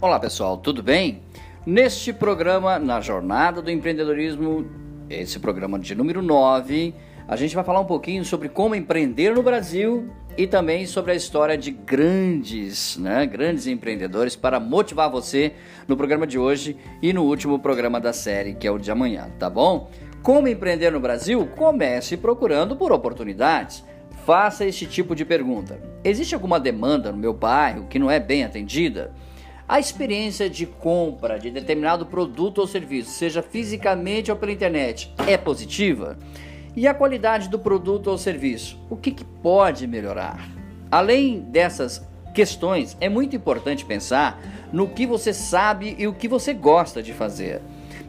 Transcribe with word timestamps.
Olá 0.00 0.20
pessoal, 0.20 0.56
tudo 0.56 0.80
bem? 0.80 1.22
Neste 1.66 2.12
programa, 2.12 2.78
na 2.78 3.00
Jornada 3.00 3.60
do 3.60 3.68
Empreendedorismo, 3.68 4.64
esse 5.10 5.40
programa 5.40 5.76
de 5.76 5.92
número 5.92 6.22
9, 6.22 6.94
a 7.26 7.34
gente 7.34 7.56
vai 7.56 7.64
falar 7.64 7.80
um 7.80 7.84
pouquinho 7.84 8.24
sobre 8.24 8.48
como 8.48 8.76
empreender 8.76 9.34
no 9.34 9.42
Brasil 9.42 10.08
e 10.36 10.46
também 10.46 10.86
sobre 10.86 11.10
a 11.10 11.14
história 11.16 11.58
de 11.58 11.72
grandes, 11.72 12.96
né, 12.96 13.26
grandes 13.26 13.66
empreendedores 13.66 14.36
para 14.36 14.60
motivar 14.60 15.10
você 15.10 15.54
no 15.88 15.96
programa 15.96 16.28
de 16.28 16.38
hoje 16.38 16.76
e 17.02 17.12
no 17.12 17.24
último 17.24 17.58
programa 17.58 18.00
da 18.00 18.12
série, 18.12 18.54
que 18.54 18.68
é 18.68 18.70
o 18.70 18.78
de 18.78 18.92
amanhã, 18.92 19.28
tá 19.36 19.50
bom? 19.50 19.90
Como 20.22 20.46
empreender 20.46 20.92
no 20.92 21.00
Brasil? 21.00 21.44
Comece 21.56 22.16
procurando 22.16 22.76
por 22.76 22.92
oportunidades. 22.92 23.82
Faça 24.24 24.64
este 24.64 24.86
tipo 24.86 25.16
de 25.16 25.24
pergunta: 25.24 25.80
Existe 26.04 26.36
alguma 26.36 26.60
demanda 26.60 27.10
no 27.10 27.18
meu 27.18 27.32
bairro 27.32 27.86
que 27.88 27.98
não 27.98 28.08
é 28.08 28.20
bem 28.20 28.44
atendida? 28.44 29.12
A 29.68 29.78
experiência 29.78 30.48
de 30.48 30.64
compra 30.64 31.38
de 31.38 31.50
determinado 31.50 32.06
produto 32.06 32.56
ou 32.56 32.66
serviço, 32.66 33.10
seja 33.10 33.42
fisicamente 33.42 34.30
ou 34.30 34.36
pela 34.38 34.50
internet, 34.50 35.12
é 35.26 35.36
positiva? 35.36 36.18
E 36.74 36.88
a 36.88 36.94
qualidade 36.94 37.50
do 37.50 37.58
produto 37.58 38.06
ou 38.06 38.16
serviço? 38.16 38.78
O 38.88 38.96
que, 38.96 39.10
que 39.10 39.26
pode 39.26 39.86
melhorar? 39.86 40.48
Além 40.90 41.40
dessas 41.40 42.02
questões, 42.34 42.96
é 42.98 43.10
muito 43.10 43.36
importante 43.36 43.84
pensar 43.84 44.40
no 44.72 44.88
que 44.88 45.06
você 45.06 45.34
sabe 45.34 45.94
e 45.98 46.06
o 46.06 46.14
que 46.14 46.28
você 46.28 46.54
gosta 46.54 47.02
de 47.02 47.12
fazer. 47.12 47.60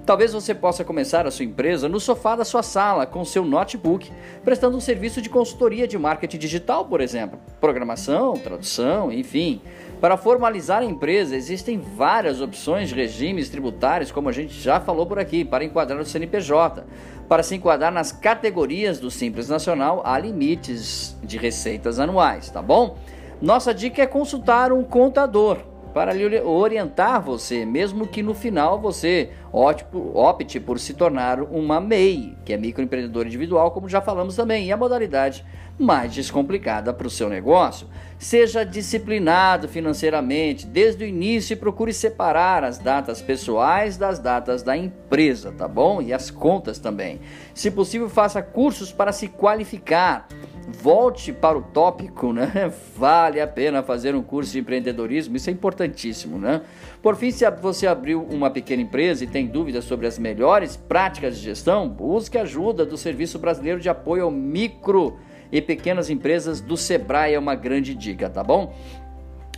Talvez 0.10 0.34
você 0.34 0.56
possa 0.56 0.84
começar 0.84 1.28
a 1.28 1.30
sua 1.30 1.46
empresa 1.46 1.88
no 1.88 2.00
sofá 2.00 2.36
da 2.36 2.44
sua 2.44 2.64
sala 2.64 3.06
com 3.06 3.24
seu 3.24 3.46
notebook, 3.46 4.12
prestando 4.44 4.76
um 4.76 4.82
serviço 4.82 5.22
de 5.22 5.30
consultoria 5.30 5.88
de 5.88 6.00
marketing 6.00 6.40
digital, 6.40 6.84
por 6.84 7.00
exemplo, 7.00 7.40
programação, 7.62 8.34
tradução, 8.34 9.12
enfim. 9.12 9.62
Para 10.02 10.18
formalizar 10.18 10.82
a 10.82 10.84
empresa, 10.84 11.36
existem 11.36 11.78
várias 11.78 12.42
opções 12.42 12.90
de 12.90 12.96
regimes 12.96 13.50
tributários, 13.50 14.12
como 14.12 14.30
a 14.30 14.32
gente 14.32 14.60
já 14.60 14.80
falou 14.80 15.06
por 15.06 15.20
aqui, 15.20 15.46
para 15.46 15.64
enquadrar 15.64 16.02
o 16.02 16.06
CNPJ. 16.06 16.84
Para 17.28 17.44
se 17.44 17.54
enquadrar 17.54 17.92
nas 17.92 18.12
categorias 18.12 19.00
do 19.00 19.12
Simples 19.12 19.48
Nacional, 19.48 20.02
há 20.04 20.18
limites 20.18 21.16
de 21.22 21.38
receitas 21.38 22.00
anuais, 22.00 22.50
tá 22.50 22.64
bom? 22.64 22.98
Nossa 23.40 23.76
dica 23.76 24.02
é 24.02 24.08
consultar 24.08 24.72
um 24.74 24.84
contador 24.84 25.60
para 25.94 26.14
lhe 26.14 26.40
orientar 26.42 27.22
você, 27.22 27.66
mesmo 27.66 28.08
que 28.08 28.22
no 28.22 28.34
final 28.34 28.80
você 28.80 29.32
opte 29.52 30.60
por 30.60 30.80
se 30.80 30.94
tornar 30.94 31.42
uma 31.42 31.82
MEI, 31.82 32.38
que 32.46 32.54
é 32.54 32.58
microempreendedor 32.58 33.26
individual, 33.26 33.72
como 33.72 33.90
já 33.90 34.02
falamos 34.02 34.36
também, 34.36 34.68
e 34.68 34.72
a 34.72 34.78
modalidade 34.78 35.46
mais 35.80 36.14
descomplicada 36.14 36.94
para 36.94 37.08
o 37.08 37.10
seu 37.10 37.30
negócio. 37.30 37.88
Seja 38.18 38.66
disciplinado 38.66 39.68
financeiramente 39.68 40.68
desde 40.68 41.06
o 41.06 41.08
início 41.08 41.54
e 41.54 41.58
procure 41.58 41.94
separar 41.94 42.66
as 42.66 42.78
datas 42.78 43.22
pessoais 43.22 43.96
das 43.96 44.20
datas 44.20 44.62
da 44.62 44.76
empresa, 44.76 45.54
tá 45.54 45.68
bom? 45.68 46.02
E 46.02 46.12
as 46.12 46.30
contas 46.30 46.80
também. 46.80 47.22
Se 47.54 47.72
possível, 47.72 48.10
faça 48.10 48.42
cursos 48.42 48.92
para 48.92 49.14
se 49.14 49.30
qualificar 49.30 50.28
volte 50.70 51.34
para 51.34 51.58
o 51.58 51.62
tópico, 51.62 52.32
né? 52.32 52.72
Vale 52.96 53.42
a 53.42 53.48
pena 53.48 53.84
fazer 53.84 54.16
um 54.16 54.22
curso 54.22 54.52
de 54.52 54.60
empreendedorismo, 54.60 55.36
isso 55.36 55.50
é 55.50 55.54
importantíssimo, 55.54 56.38
né? 56.38 56.62
Por 57.02 57.16
fim, 57.16 57.32
se 57.32 57.50
você 57.52 57.88
abriu 57.88 58.22
uma 58.24 58.50
pequena 58.50 58.82
empresa 58.82 59.24
e 59.24 59.28
tem 59.28 59.48
dúvidas 59.48 59.86
sobre 59.86 60.06
as 60.08 60.20
melhores 60.20 60.76
práticas 60.76 61.38
de 61.38 61.44
gestão, 61.44 61.88
busque 61.88 62.38
ajuda 62.38 62.86
do 62.86 62.98
Serviço 62.98 63.40
Brasileiro 63.40 63.80
de 63.80 63.90
Apoio 63.90 64.26
ao 64.26 64.32
Micro 64.32 65.18
e 65.52 65.62
Pequenas 65.62 66.10
Empresas 66.10 66.62
do 66.62 66.78
Sebrae, 66.78 67.34
é 67.34 67.40
uma 67.40 67.56
grande 67.56 67.96
dica, 67.96 68.30
tá 68.30 68.44
bom? 68.44 68.76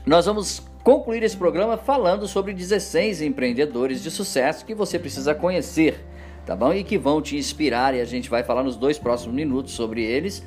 Nós 0.06 0.26
vamos 0.26 0.64
concluir 0.84 1.22
esse 1.24 1.38
programa 1.38 1.78
falando 1.78 2.28
sobre 2.28 2.54
16 2.54 3.22
empreendedores 3.22 4.02
de 4.02 4.10
sucesso 4.10 4.66
que 4.66 4.74
você 4.74 4.98
precisa 4.98 5.36
conhecer, 5.36 6.04
tá 6.46 6.56
bom? 6.56 6.74
E 6.74 6.84
que 6.84 6.98
vão 6.98 7.22
te 7.22 7.38
inspirar 7.38 7.94
e 7.94 8.02
a 8.02 8.06
gente 8.06 8.30
vai 8.30 8.44
falar 8.44 8.64
nos 8.64 8.76
dois 8.76 8.98
próximos 8.98 9.36
minutos 9.36 9.74
sobre 9.74 10.04
eles 10.04 10.44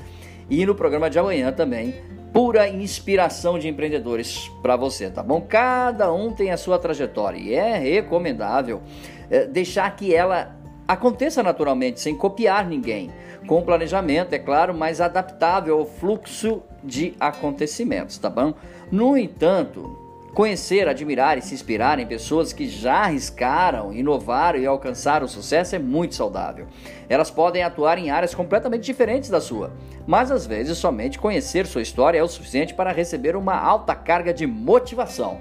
e 0.48 0.64
no 0.66 0.74
programa 0.74 1.08
de 1.08 1.18
amanhã 1.18 1.52
também, 1.52 1.94
pura 2.32 2.68
inspiração 2.68 3.58
de 3.58 3.68
empreendedores 3.68 4.50
para 4.60 4.76
você, 4.76 5.08
tá 5.08 5.22
bom? 5.22 5.40
Cada 5.40 6.12
um 6.12 6.32
tem 6.32 6.50
a 6.50 6.56
sua 6.56 6.78
trajetória 6.78 7.38
e 7.38 7.54
é 7.54 7.78
recomendável 7.78 8.82
é, 9.30 9.46
deixar 9.46 9.94
que 9.94 10.14
ela 10.14 10.56
aconteça 10.86 11.42
naturalmente, 11.42 12.00
sem 12.00 12.16
copiar 12.16 12.66
ninguém, 12.66 13.10
com 13.46 13.62
planejamento, 13.62 14.32
é 14.32 14.38
claro, 14.38 14.74
mas 14.74 15.00
adaptável 15.00 15.78
ao 15.78 15.86
fluxo 15.86 16.62
de 16.82 17.14
acontecimentos, 17.20 18.18
tá 18.18 18.28
bom? 18.28 18.54
No 18.90 19.16
entanto, 19.16 19.96
Conhecer, 20.34 20.88
admirar 20.88 21.38
e 21.38 21.42
se 21.42 21.54
inspirar 21.54 22.00
em 22.00 22.06
pessoas 22.08 22.52
que 22.52 22.66
já 22.66 23.04
arriscaram, 23.04 23.92
inovaram 23.92 24.58
e 24.58 24.66
alcançaram 24.66 25.28
sucesso 25.28 25.76
é 25.76 25.78
muito 25.78 26.16
saudável. 26.16 26.66
Elas 27.08 27.30
podem 27.30 27.62
atuar 27.62 27.98
em 27.98 28.10
áreas 28.10 28.34
completamente 28.34 28.82
diferentes 28.82 29.30
da 29.30 29.40
sua, 29.40 29.70
mas 30.04 30.32
às 30.32 30.44
vezes 30.44 30.76
somente 30.76 31.20
conhecer 31.20 31.68
sua 31.68 31.82
história 31.82 32.18
é 32.18 32.22
o 32.22 32.26
suficiente 32.26 32.74
para 32.74 32.90
receber 32.90 33.36
uma 33.36 33.56
alta 33.56 33.94
carga 33.94 34.34
de 34.34 34.44
motivação. 34.44 35.40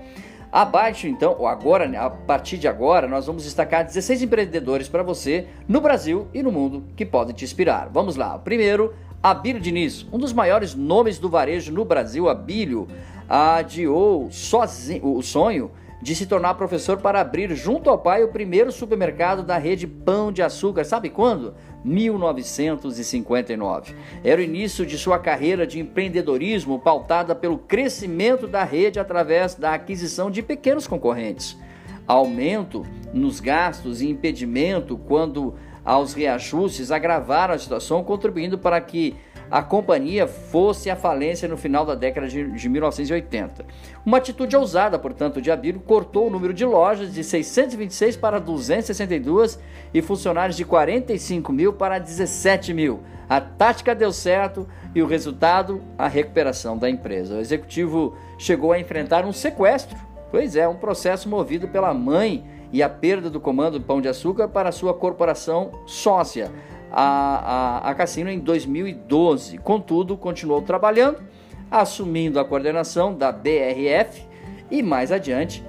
Abaixo, 0.52 1.08
então, 1.08 1.36
ou 1.40 1.48
agora, 1.48 1.90
a 2.00 2.12
partir 2.12 2.59
de 2.59 2.68
agora, 2.68 3.08
nós 3.08 3.26
vamos 3.26 3.46
destacar 3.46 3.84
16 3.84 4.22
empreendedores 4.22 4.88
para 4.88 5.02
você 5.02 5.48
no 5.68 5.82
Brasil 5.82 6.28
e 6.32 6.44
no 6.44 6.52
mundo 6.52 6.84
que 6.96 7.03
podem 7.03 7.34
te 7.34 7.44
inspirar. 7.44 7.90
Vamos 7.92 8.16
lá. 8.16 8.38
Primeiro, 8.38 8.94
Abílio 9.23 9.59
Diniz, 9.61 10.06
um 10.11 10.17
dos 10.17 10.34
maiores 10.34 10.75
nomes 10.75 11.17
do 11.17 11.29
varejo 11.29 11.72
no 11.72 11.85
Brasil. 11.85 12.28
Abílio 12.28 12.89
adiou 13.29 14.29
sozinho, 14.29 15.16
o 15.16 15.23
sonho 15.23 15.72
de 16.01 16.13
se 16.13 16.25
tornar 16.25 16.56
professor 16.56 16.97
para 16.97 17.22
abrir 17.22 17.56
junto 17.56 17.89
ao 17.89 17.97
pai 17.97 18.22
o 18.22 18.28
primeiro 18.28 18.69
supermercado 18.69 19.41
da 19.41 19.57
rede 19.57 19.88
Pão 19.88 20.29
de 20.29 20.41
Açúcar. 20.41 20.84
Sabe 20.84 21.09
quando? 21.09 21.53
1959. 21.85 23.95
Era 24.25 24.41
o 24.41 24.44
início 24.44 24.85
de 24.85 24.97
sua 24.97 25.17
carreira 25.17 25.66
de 25.66 25.79
empreendedorismo 25.79 26.78
pautada 26.78 27.34
pelo 27.34 27.57
crescimento 27.57 28.45
da 28.45 28.66
rede 28.66 29.00
através 29.00 29.55
da 29.55 29.73
aquisição 29.73 30.29
de 30.29 30.44
pequenos 30.44 30.85
concorrentes. 30.85 31.57
Aumento 32.05 32.85
nos 33.13 33.40
gastos 33.40 34.01
e 34.01 34.09
impedimento 34.09 34.97
quando 34.97 35.55
aos 35.84 36.14
reajustes 36.14 36.92
agravaram 36.92 37.54
a 37.54 37.58
situação, 37.58 38.04
contribuindo 38.04 38.58
para 38.58 38.80
que 38.80 39.16
a 39.52 39.62
companhia 39.62 40.26
fosse 40.26 40.90
à 40.90 40.96
falência 40.96 41.48
no 41.48 41.58
final 41.58 41.86
da 41.86 41.94
década 41.94 42.28
de, 42.28 42.52
de 42.52 42.70
1980. 42.70 43.66
Uma 44.06 44.18
atitude 44.18 44.56
ousada, 44.56 44.98
portanto, 44.98 45.42
de 45.42 45.52
Abílio 45.52 45.80
cortou 45.80 46.28
o 46.28 46.30
número 46.30 46.54
de 46.54 46.66
lojas 46.66 47.14
de 47.14 47.24
626 47.24 48.18
para 48.18 48.40
262 48.40 49.60
e 49.94 50.02
funcionários 50.02 50.58
de 50.58 50.66
45 50.66 51.54
mil 51.54 51.74
para 51.74 52.00
17 52.00 52.74
mil. 52.74 53.02
A 53.30 53.40
tática 53.40 53.94
deu 53.94 54.12
certo 54.12 54.68
e 54.96 55.02
o 55.02 55.08
resultado, 55.08 55.84
a 55.98 56.08
recuperação 56.08 56.78
da 56.78 56.90
empresa. 56.90 57.36
O 57.36 57.40
executivo 57.40 58.16
chegou 58.38 58.72
a 58.72 58.80
enfrentar 58.80 59.26
um 59.26 59.34
sequestro. 59.34 59.98
Pois 60.34 60.56
é, 60.56 60.68
um 60.68 60.74
processo 60.74 61.30
movido 61.30 61.68
pela 61.68 61.94
mãe 61.94 62.44
e 62.72 62.82
a 62.82 62.90
perda 62.90 63.30
do 63.30 63.40
comando 63.40 63.78
do 63.78 63.86
Pão 63.86 64.02
de 64.02 64.08
Açúcar 64.08 64.48
para 64.48 64.72
sua 64.72 64.92
corporação 64.92 65.70
sócia 65.86 66.52
a, 66.92 67.82
a, 67.84 67.92
a 67.92 67.94
Cassino 67.94 68.32
em 68.32 68.40
2012. 68.40 69.60
Contudo, 69.60 70.18
continuou 70.18 70.64
trabalhando, 70.64 71.22
assumindo 71.70 72.40
a 72.40 72.44
coordenação 72.44 73.14
da 73.14 73.32
BRF 73.32 74.26
e 74.72 74.82
mais 74.82 75.12
adiante 75.12 75.64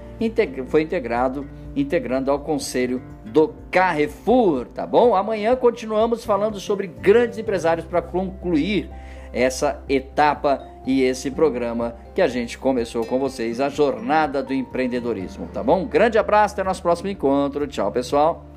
foi 0.68 0.80
integrado 0.80 1.46
integrando 1.76 2.30
ao 2.30 2.40
conselho 2.40 3.02
do 3.22 3.52
Carrefour, 3.70 4.64
tá 4.68 4.86
bom? 4.86 5.14
Amanhã 5.14 5.54
continuamos 5.56 6.24
falando 6.24 6.58
sobre 6.58 6.86
grandes 6.86 7.36
empresários 7.36 7.86
para 7.86 8.00
concluir 8.00 8.88
essa 9.30 9.82
etapa 9.90 10.66
e 10.86 11.02
esse 11.02 11.30
programa 11.30 11.96
que 12.14 12.22
a 12.22 12.28
gente 12.28 12.58
começou 12.58 13.04
com 13.04 13.18
vocês, 13.18 13.60
a 13.60 13.68
jornada 13.68 14.42
do 14.42 14.52
empreendedorismo, 14.52 15.48
tá 15.52 15.62
bom? 15.62 15.84
Grande 15.86 16.18
abraço, 16.18 16.54
até 16.54 16.62
nosso 16.62 16.82
próximo 16.82 17.08
encontro. 17.08 17.66
Tchau, 17.66 17.90
pessoal. 17.90 18.53